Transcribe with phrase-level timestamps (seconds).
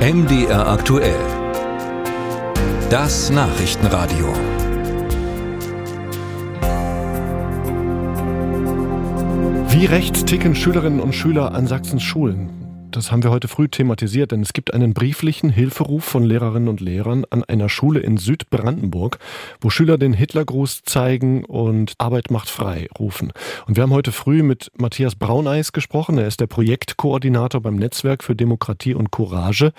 [0.00, 1.20] MDR aktuell.
[2.88, 4.32] Das Nachrichtenradio.
[9.68, 12.59] Wie rechts ticken Schülerinnen und Schüler an Sachsens Schulen?
[12.92, 16.80] Das haben wir heute früh thematisiert, denn es gibt einen brieflichen Hilferuf von Lehrerinnen und
[16.80, 19.18] Lehrern an einer Schule in Südbrandenburg,
[19.60, 23.32] wo Schüler den Hitlergruß zeigen und Arbeit macht frei rufen.
[23.66, 26.18] Und wir haben heute früh mit Matthias Brauneis gesprochen.
[26.18, 29.72] Er ist der Projektkoordinator beim Netzwerk für Demokratie und Courage.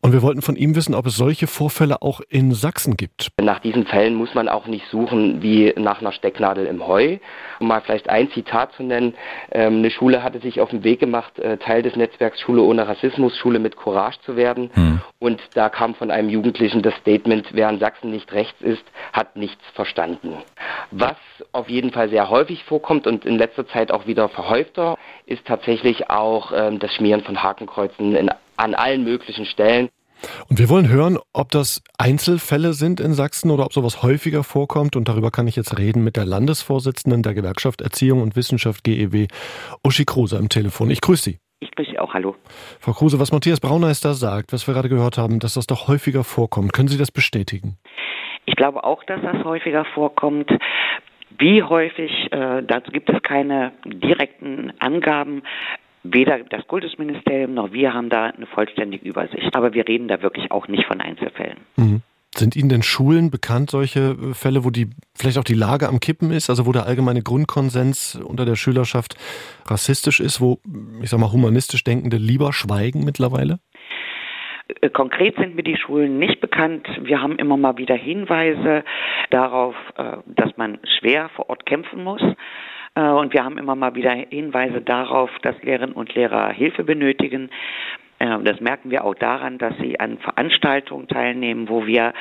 [0.00, 3.28] Und wir wollten von ihm wissen, ob es solche Vorfälle auch in Sachsen gibt.
[3.40, 7.18] Nach diesen Fällen muss man auch nicht suchen wie nach einer Stecknadel im Heu.
[7.60, 9.14] Um mal vielleicht ein Zitat zu nennen.
[9.50, 12.86] Ähm, eine Schule hatte sich auf den Weg gemacht, äh, Teil des Netzwerks Schule ohne
[12.86, 14.70] Rassismus, Schule mit Courage zu werden.
[14.74, 15.00] Hm.
[15.18, 19.36] Und da kam von einem Jugendlichen das Statement, wer in Sachsen nicht rechts ist, hat
[19.36, 20.34] nichts verstanden.
[20.92, 21.16] Was
[21.52, 24.96] auf jeden Fall sehr häufig vorkommt und in letzter Zeit auch wieder verhäufter,
[25.26, 29.88] ist tatsächlich auch ähm, das Schmieren von Hakenkreuzen in an allen möglichen Stellen.
[30.48, 34.96] Und wir wollen hören, ob das Einzelfälle sind in Sachsen oder ob sowas häufiger vorkommt.
[34.96, 39.28] Und darüber kann ich jetzt reden mit der Landesvorsitzenden der Gewerkschaft Erziehung und Wissenschaft GEW,
[39.84, 40.90] Uschi Kruse am Telefon.
[40.90, 41.38] Ich grüße Sie.
[41.60, 42.36] Ich grüße Sie auch, hallo.
[42.80, 46.24] Frau Kruse, was Matthias Brauneister sagt, was wir gerade gehört haben, dass das doch häufiger
[46.24, 46.72] vorkommt.
[46.72, 47.78] Können Sie das bestätigen?
[48.46, 50.50] Ich glaube auch, dass das häufiger vorkommt.
[51.38, 55.42] Wie häufig, äh, dazu gibt es keine direkten Angaben.
[56.02, 59.54] Weder das Kultusministerium noch wir haben da eine vollständige Übersicht.
[59.54, 61.58] Aber wir reden da wirklich auch nicht von Einzelfällen.
[61.76, 62.02] Mhm.
[62.34, 65.98] Sind Ihnen denn Schulen bekannt, solche äh, Fälle, wo die vielleicht auch die Lage am
[65.98, 69.16] Kippen ist, also wo der allgemeine Grundkonsens unter der Schülerschaft
[69.66, 70.58] rassistisch ist, wo,
[71.02, 73.58] ich sag mal, humanistisch Denkende lieber schweigen mittlerweile?
[74.80, 76.86] Äh, konkret sind mir die Schulen nicht bekannt.
[77.00, 78.84] Wir haben immer mal wieder Hinweise
[79.30, 82.22] darauf, äh, dass man schwer vor Ort kämpfen muss.
[82.98, 87.50] Äh, und wir haben immer mal wieder Hinweise darauf, dass Lehrerinnen und Lehrer Hilfe benötigen.
[88.18, 92.12] Äh, das merken wir auch daran, dass sie an Veranstaltungen teilnehmen, wo wir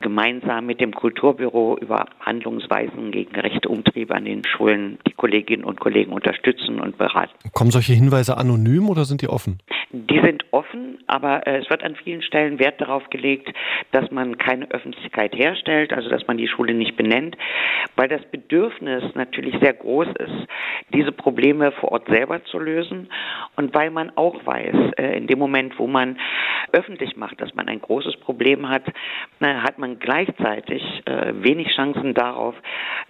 [0.00, 5.78] gemeinsam mit dem Kulturbüro über Handlungsweisen gegen rechte Umtriebe an den Schulen die Kolleginnen und
[5.78, 7.32] Kollegen unterstützen und beraten.
[7.52, 9.58] Kommen solche Hinweise anonym oder sind die offen?
[9.92, 13.52] Die sind offen, aber äh, es wird an vielen Stellen Wert darauf gelegt,
[13.90, 17.36] dass man keine Öffentlichkeit herstellt, also dass man die Schule nicht benennt,
[17.96, 20.48] weil das Bedürfnis natürlich sehr groß ist,
[20.94, 23.08] diese Probleme vor Ort selber zu lösen
[23.56, 26.18] und weil man auch weiß, äh, in dem Moment, wo man
[26.72, 28.84] öffentlich macht, dass man ein großes Problem hat,
[29.40, 32.54] hat man gleichzeitig äh, wenig Chancen darauf,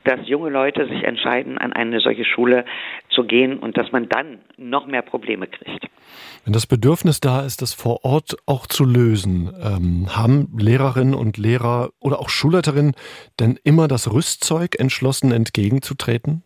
[0.04, 2.64] dass junge Leute sich entscheiden, an eine solche Schule
[3.10, 5.86] zu gehen und dass man dann noch mehr Probleme kriegt.
[6.44, 11.36] Wenn das Bedürfnis da ist, das vor Ort auch zu lösen, ähm, haben Lehrerinnen und
[11.38, 12.94] Lehrer oder auch Schulleiterinnen
[13.38, 16.42] denn immer das Rüstzeug, entschlossen entgegenzutreten?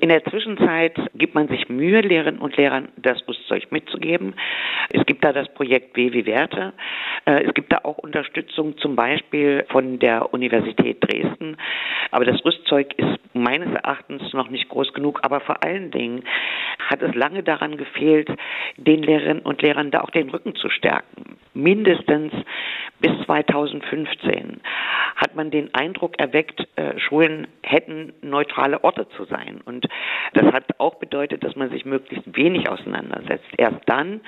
[0.00, 4.34] In der Zwischenzeit gibt man sich Mühe, Lehrerinnen und Lehrern das Rüstzeug mitzugeben.
[4.90, 6.72] Es gibt da das Projekt W wie Werte.
[7.24, 11.56] Äh, es gibt da auch Unterstützung zum Beispiel von der Universität Dresden.
[12.12, 15.18] Aber das Rüstzeug ist meines Erachtens noch nicht groß genug.
[15.22, 16.22] Aber vor allen Dingen
[16.88, 18.30] hat es lange daran gefehlt,
[18.76, 21.36] den Lehrerinnen und Lehrern da auch den Rücken zu stärken.
[21.54, 22.32] Mindestens
[23.00, 24.60] bis 2015
[25.16, 29.60] hat man den Eindruck erweckt, äh, Schulen hätten neutrale Orte zu sein.
[29.64, 29.86] Und
[30.34, 33.48] das hat auch bedeutet, dass man sich möglichst wenig auseinandersetzt.
[33.56, 34.20] Erst dann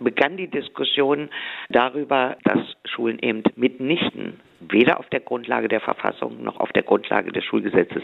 [0.00, 1.30] begann die Diskussion
[1.68, 7.32] darüber, dass Schulen eben mitnichten weder auf der Grundlage der Verfassung noch auf der Grundlage
[7.32, 8.02] des Schulgesetzes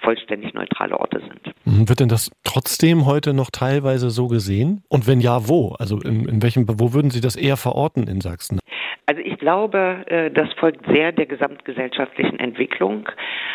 [0.00, 1.54] vollständig neutrale Orte sind.
[1.64, 1.88] Mhm.
[1.88, 4.82] Wird denn das trotzdem heute noch teilweise so gesehen?
[4.88, 5.74] Und wenn ja, wo?
[5.78, 8.60] Also in, in welchem, wo würden Sie das eher verorten in Sachsen?
[9.06, 13.08] Also ich glaube, äh, das folgt sehr der gesamtgesellschaftlichen Entwicklung.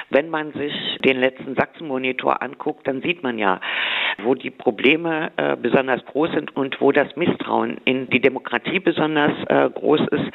[0.09, 0.73] Wenn man sich
[1.05, 3.61] den letzten Sachsen-Monitor anguckt, dann sieht man ja,
[4.23, 9.33] wo die Probleme äh, besonders groß sind und wo das Misstrauen in die Demokratie besonders
[9.47, 10.31] äh, groß ist.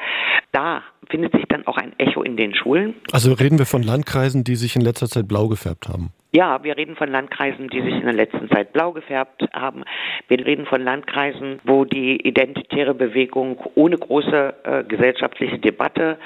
[0.51, 2.95] Da findet sich dann auch ein Echo in den Schulen.
[3.11, 6.11] Also reden wir von Landkreisen, die sich in letzter Zeit blau gefärbt haben.
[6.33, 9.83] Ja, wir reden von Landkreisen, die sich in der letzten Zeit blau gefärbt haben.
[10.29, 16.17] Wir reden von Landkreisen, wo die identitäre Bewegung ohne große äh, gesellschaftliche Debatte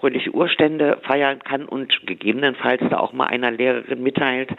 [0.00, 4.50] fröhliche Urstände feiern kann und gegebenenfalls da auch mal einer Lehrerin mitteilt,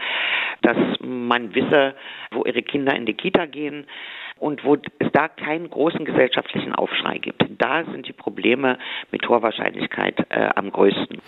[0.62, 1.94] dass man wisse,
[2.32, 3.86] wo ihre Kinder in die Kita gehen
[4.40, 7.44] und wo es da keinen großen gesellschaftlichen Aufschrei gibt.
[7.58, 8.78] Da sind die Probleme
[9.12, 11.22] mit hoher Wahrscheinlichkeit äh, am größten.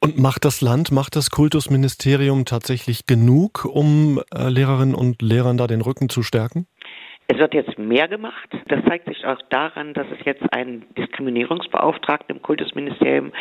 [0.00, 5.66] Und macht das Land, macht das Kultusministerium tatsächlich genug, um äh, Lehrerinnen und Lehrern da
[5.66, 6.66] den Rücken zu stärken?
[7.28, 8.48] Es wird jetzt mehr gemacht.
[8.68, 13.32] Das zeigt sich auch daran, dass es jetzt einen Diskriminierungsbeauftragten im Kultusministerium,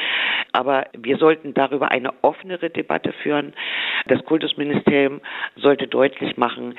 [0.53, 3.53] aber wir sollten darüber eine offenere Debatte führen.
[4.07, 5.21] Das Kultusministerium
[5.55, 6.75] sollte deutlich machen,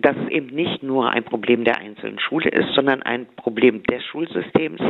[0.00, 4.04] dass es eben nicht nur ein Problem der einzelnen Schule ist, sondern ein Problem des
[4.04, 4.80] Schulsystems.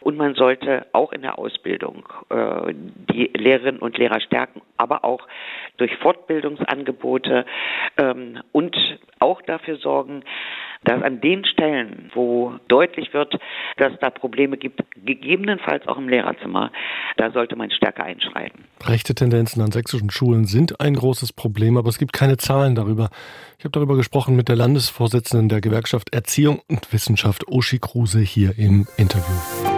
[0.00, 2.74] Und man sollte auch in der Ausbildung äh,
[3.12, 5.26] die Lehrerinnen und Lehrer stärken, aber auch
[5.76, 7.44] durch Fortbildungsangebote
[7.98, 8.76] ähm, und
[9.18, 10.22] auch dafür sorgen,
[10.84, 13.34] dass an den Stellen, wo deutlich wird,
[13.76, 16.70] dass da Probleme gibt, gegebenenfalls auch im Lehrerzimmer,
[17.16, 18.64] da sollte man stärker einschreiten.
[18.84, 23.10] Rechte Tendenzen an sächsischen Schulen sind ein großes Problem, aber es gibt keine Zahlen darüber.
[23.58, 28.58] Ich habe darüber gesprochen mit der Landesvorsitzenden der Gewerkschaft Erziehung und Wissenschaft, Oshi Kruse, hier
[28.58, 29.73] im Interview.